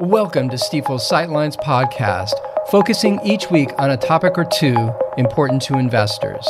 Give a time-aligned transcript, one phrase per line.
[0.00, 2.30] Welcome to Stifel's Sightlines podcast,
[2.70, 6.46] focusing each week on a topic or two important to investors.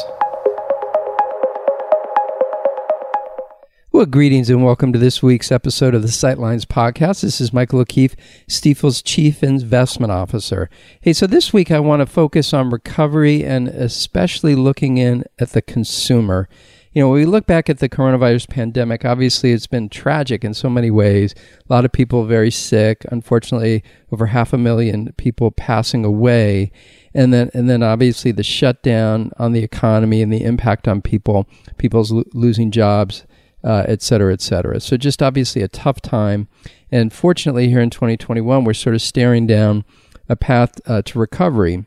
[3.90, 7.22] Well, greetings and welcome to this week's episode of the Sightlines podcast.
[7.22, 8.16] This is Michael O'Keefe,
[8.48, 10.68] Stifel's Chief Investment Officer.
[11.00, 15.52] Hey, so this week I want to focus on recovery and especially looking in at
[15.52, 16.50] the consumer
[16.98, 20.52] you know, when we look back at the coronavirus pandemic, obviously it's been tragic in
[20.52, 21.32] so many ways.
[21.70, 23.04] A lot of people very sick.
[23.12, 26.72] Unfortunately, over half a million people passing away.
[27.14, 31.48] And then, and then obviously the shutdown on the economy and the impact on people,
[31.76, 33.24] people's lo- losing jobs,
[33.62, 34.80] uh, et cetera, et cetera.
[34.80, 36.48] So just obviously a tough time.
[36.90, 39.84] And fortunately, here in 2021, we're sort of staring down
[40.28, 41.84] a path uh, to recovery.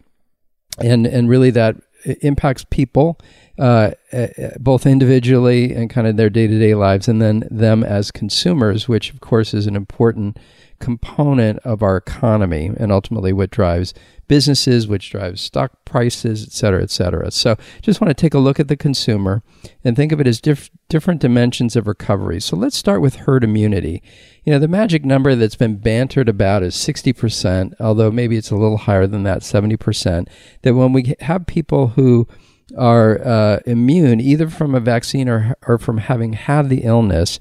[0.80, 1.76] And, and really that
[2.22, 3.20] impacts people
[3.62, 4.28] uh, uh,
[4.60, 8.88] both individually and kind of their day to day lives, and then them as consumers,
[8.88, 10.38] which of course is an important
[10.80, 13.94] component of our economy and ultimately what drives
[14.28, 17.30] businesses, which drives stock prices, et cetera, et cetera.
[17.30, 19.44] So just want to take a look at the consumer
[19.84, 22.42] and think of it as diff- different dimensions of recovery.
[22.42, 24.02] So let's start with herd immunity.
[24.44, 28.56] You know, the magic number that's been bantered about is 60%, although maybe it's a
[28.56, 30.28] little higher than that, 70%,
[30.64, 32.28] that when we have people who
[32.78, 37.40] are uh, immune either from a vaccine or, or from having had the illness,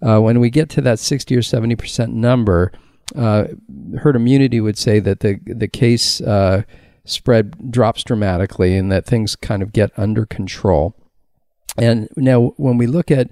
[0.00, 2.72] uh, when we get to that 60 or 70% number,
[3.14, 3.44] uh,
[4.00, 6.62] herd immunity would say that the, the case uh,
[7.04, 10.94] spread drops dramatically and that things kind of get under control.
[11.78, 13.30] And now, when we look at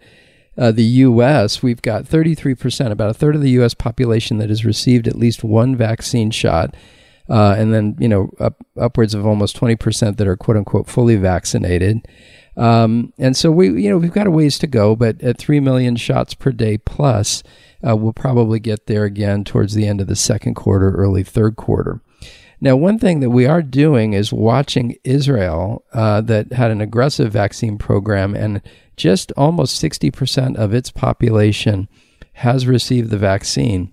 [0.56, 3.74] uh, the U.S., we've got 33%, about a third of the U.S.
[3.74, 6.74] population that has received at least one vaccine shot
[7.30, 11.16] uh, and then you know up, upwards of almost 20% that are quote unquote fully
[11.16, 12.06] vaccinated.
[12.56, 15.60] Um, and so we you know we've got a ways to go, but at 3
[15.60, 17.42] million shots per day plus,
[17.86, 21.56] uh, we'll probably get there again towards the end of the second quarter, early third
[21.56, 22.00] quarter.
[22.62, 27.32] Now, one thing that we are doing is watching Israel, uh, that had an aggressive
[27.32, 28.60] vaccine program, and
[28.98, 31.88] just almost 60% of its population
[32.34, 33.92] has received the vaccine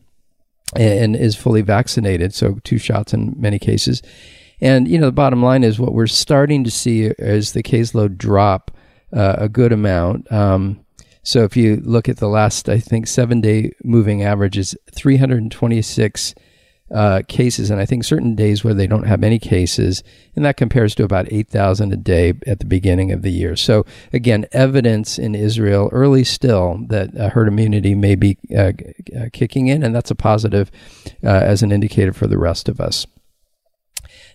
[0.75, 4.01] and is fully vaccinated, so two shots in many cases.
[4.59, 8.17] And you know, the bottom line is what we're starting to see is the caseload
[8.17, 8.71] drop
[9.13, 10.31] uh, a good amount.
[10.31, 10.83] Um,
[11.23, 16.35] so if you look at the last, I think seven day moving average is 326
[16.91, 20.03] uh, cases, and I think certain days where they don't have any cases,
[20.35, 23.55] and that compares to about 8,000 a day at the beginning of the year.
[23.55, 28.71] So, again, evidence in Israel early still that uh, herd immunity may be uh,
[29.33, 30.71] kicking in, and that's a positive
[31.23, 33.05] uh, as an indicator for the rest of us.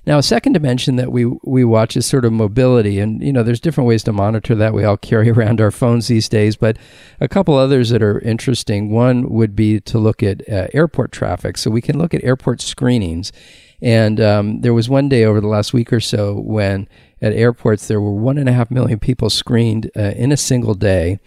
[0.05, 3.45] Now, a second dimension that we we watch is sort of mobility, and you know,
[3.45, 4.75] there's different ways to monitor that.
[4.75, 6.77] We all carry around our phones these days, but
[7.21, 8.91] a couple others that are interesting.
[8.91, 12.61] One would be to look at uh, airport traffic, so we can look at airport
[12.61, 13.33] screenings.
[13.81, 16.89] And um, there was one day over the last week or so when
[17.21, 20.75] at airports there were one and a half million people screened uh, in a single
[20.75, 21.21] day,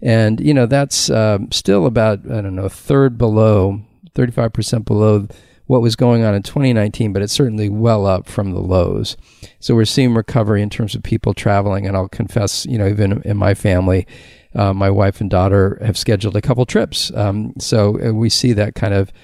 [0.00, 3.82] and you know that's um, still about I don't know a third below,
[4.14, 5.28] thirty five percent below
[5.72, 9.16] what was going on in 2019, but it's certainly well up from the lows.
[9.58, 11.86] So we're seeing recovery in terms of people traveling.
[11.86, 14.06] And I'll confess, you know, even in my family,
[14.54, 17.10] uh, my wife and daughter have scheduled a couple trips.
[17.14, 19.14] Um, so uh, we see that kind of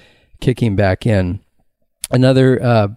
[0.41, 1.39] kicking back in.
[2.09, 2.87] Another uh,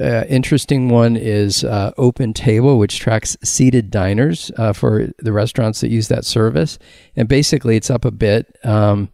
[0.00, 5.82] uh, interesting one is uh, Open Table, which tracks seated diners uh, for the restaurants
[5.82, 6.78] that use that service.
[7.14, 8.56] And basically, it's up a bit.
[8.64, 9.10] Um,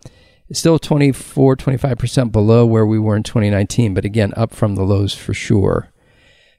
[0.51, 5.15] still 24, 25% below where we were in 2019, but again, up from the lows
[5.15, 5.93] for sure.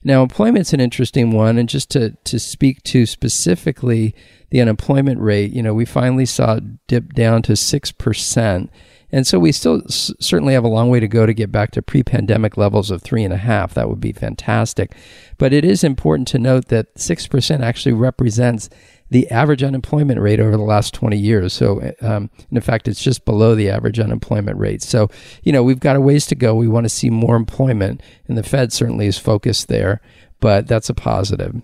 [0.04, 4.14] Now, employment's an interesting one, and just to, to speak to specifically
[4.50, 8.70] the unemployment rate, you know, we finally saw it dip down to 6%.
[9.14, 11.70] And so we still s- certainly have a long way to go to get back
[11.72, 13.76] to pre pandemic levels of three and a half.
[13.76, 14.96] That would be fantastic.
[15.38, 18.70] But it is important to note that 6% actually represents
[19.13, 21.53] the average unemployment rate over the last 20 years.
[21.53, 24.81] So, um, in fact, it's just below the average unemployment rate.
[24.81, 25.07] So,
[25.44, 26.56] you know, we've got a ways to go.
[26.56, 30.02] We want to see more employment, and the Fed certainly is focused there,
[30.40, 31.61] but that's a positive.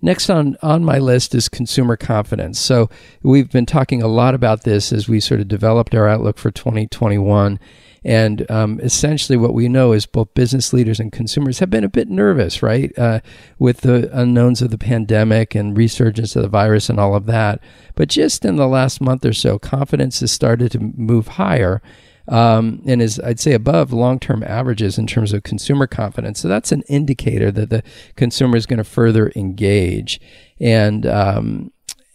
[0.00, 2.58] Next on, on my list is consumer confidence.
[2.58, 2.88] So,
[3.22, 6.50] we've been talking a lot about this as we sort of developed our outlook for
[6.50, 7.60] 2021.
[8.04, 11.88] And um, essentially, what we know is both business leaders and consumers have been a
[11.88, 13.20] bit nervous, right, uh,
[13.58, 17.60] with the unknowns of the pandemic and resurgence of the virus and all of that.
[17.94, 21.80] But just in the last month or so, confidence has started to move higher.
[22.28, 26.38] Um, and is I'd say above long-term averages in terms of consumer confidence.
[26.40, 27.82] So that's an indicator that the
[28.14, 30.20] consumer is going to further engage.
[30.60, 31.72] And um,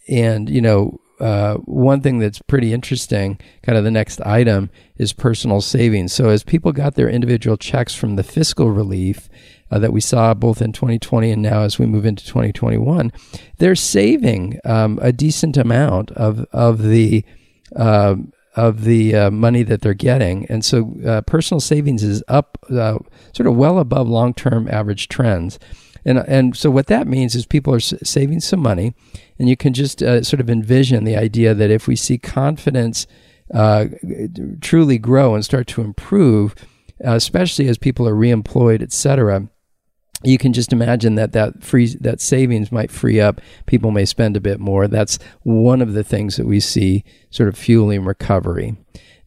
[0.08, 5.12] and you know uh, one thing that's pretty interesting, kind of the next item, is
[5.12, 6.12] personal savings.
[6.12, 9.28] So as people got their individual checks from the fiscal relief
[9.70, 13.12] uh, that we saw both in 2020 and now as we move into 2021,
[13.58, 17.24] they're saving um, a decent amount of of the
[17.76, 18.16] uh,
[18.54, 22.98] of the uh, money that they're getting, and so uh, personal savings is up, uh,
[23.32, 25.58] sort of well above long term average trends.
[26.04, 28.94] And, and so what that means is people are saving some money,
[29.38, 33.06] and you can just uh, sort of envision the idea that if we see confidence
[33.52, 33.86] uh,
[34.60, 36.54] truly grow and start to improve,
[37.04, 39.48] uh, especially as people are reemployed, et cetera,
[40.24, 43.40] you can just imagine that that free that savings might free up.
[43.66, 44.88] People may spend a bit more.
[44.88, 48.76] That's one of the things that we see sort of fueling recovery.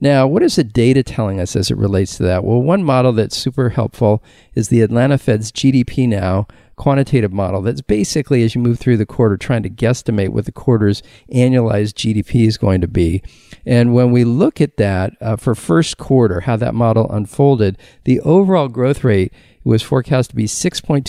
[0.01, 2.43] Now, what is the data telling us as it relates to that?
[2.43, 4.23] Well, one model that's super helpful
[4.55, 6.47] is the Atlanta Fed's GDP Now
[6.81, 10.51] quantitative model that's basically, as you move through the quarter, trying to guesstimate what the
[10.51, 13.21] quarter's annualized GDP is going to be.
[13.67, 18.19] And when we look at that uh, for first quarter, how that model unfolded, the
[18.21, 19.31] overall growth rate
[19.63, 21.03] was forecast to be 6.2%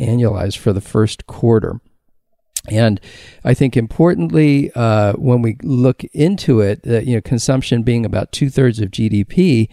[0.00, 1.80] annualized for the first quarter.
[2.70, 3.00] And
[3.42, 8.30] I think importantly, uh, when we look into it, uh, you know, consumption being about
[8.30, 9.68] two thirds of GDP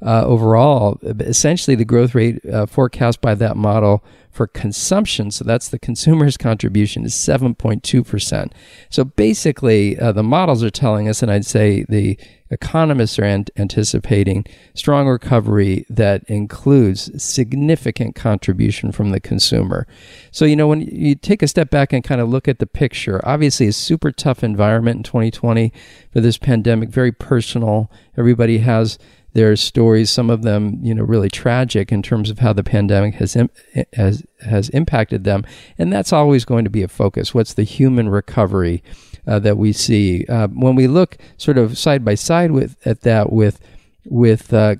[0.00, 4.02] uh, overall, essentially the growth rate uh, forecast by that model
[4.36, 8.52] for consumption, so that's the consumer's contribution, is 7.2%.
[8.90, 12.18] So basically, uh, the models are telling us, and I'd say the
[12.50, 14.44] economists are anticipating
[14.74, 19.86] strong recovery that includes significant contribution from the consumer.
[20.30, 22.66] So, you know, when you take a step back and kind of look at the
[22.66, 25.72] picture, obviously a super tough environment in 2020
[26.12, 27.90] for this pandemic, very personal.
[28.16, 28.98] Everybody has
[29.36, 33.16] their stories, some of them, you know, really tragic in terms of how the pandemic
[33.16, 33.50] has Im-
[33.92, 35.44] has has impacted them,
[35.78, 37.34] and that's always going to be a focus.
[37.34, 38.82] What's the human recovery
[39.26, 43.02] uh, that we see uh, when we look sort of side by side with at
[43.02, 43.60] that with
[44.08, 44.76] with uh,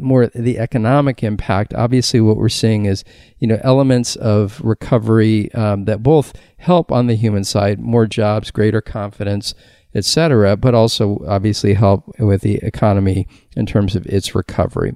[0.00, 3.04] more the economic impact, obviously what we're seeing is
[3.38, 8.50] you know elements of recovery um, that both help on the human side, more jobs,
[8.50, 9.54] greater confidence,
[9.94, 13.26] etc., but also obviously help with the economy
[13.56, 14.94] in terms of its recovery.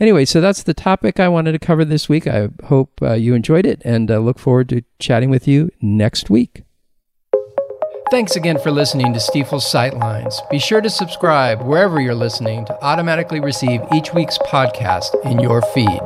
[0.00, 2.26] Anyway, so that's the topic I wanted to cover this week.
[2.26, 6.30] I hope uh, you enjoyed it and uh, look forward to chatting with you next
[6.30, 6.62] week.
[8.10, 10.34] Thanks again for listening to Stifel's Sightlines.
[10.50, 15.62] Be sure to subscribe wherever you're listening to automatically receive each week's podcast in your
[15.62, 16.00] feed.